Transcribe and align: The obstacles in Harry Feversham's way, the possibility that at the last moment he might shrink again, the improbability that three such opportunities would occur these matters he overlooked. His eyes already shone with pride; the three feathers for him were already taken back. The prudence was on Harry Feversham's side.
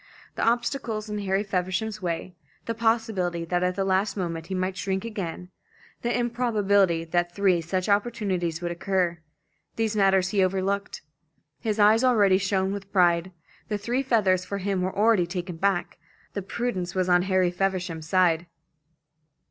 The 0.33 0.43
obstacles 0.43 1.11
in 1.11 1.19
Harry 1.19 1.43
Feversham's 1.43 2.01
way, 2.01 2.35
the 2.65 2.73
possibility 2.73 3.45
that 3.45 3.61
at 3.61 3.75
the 3.75 3.85
last 3.85 4.17
moment 4.17 4.47
he 4.47 4.55
might 4.55 4.75
shrink 4.75 5.05
again, 5.05 5.51
the 6.01 6.17
improbability 6.17 7.03
that 7.03 7.35
three 7.35 7.61
such 7.61 7.87
opportunities 7.87 8.63
would 8.63 8.71
occur 8.71 9.19
these 9.75 9.95
matters 9.95 10.29
he 10.29 10.43
overlooked. 10.43 11.03
His 11.59 11.77
eyes 11.77 12.03
already 12.03 12.39
shone 12.39 12.71
with 12.73 12.91
pride; 12.91 13.31
the 13.67 13.77
three 13.77 14.01
feathers 14.01 14.43
for 14.43 14.57
him 14.57 14.81
were 14.81 14.97
already 14.97 15.27
taken 15.27 15.57
back. 15.57 15.99
The 16.33 16.41
prudence 16.41 16.95
was 16.95 17.07
on 17.07 17.21
Harry 17.21 17.51
Feversham's 17.51 18.09
side. 18.09 18.47